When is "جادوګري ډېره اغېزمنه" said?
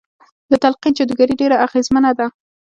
0.97-2.11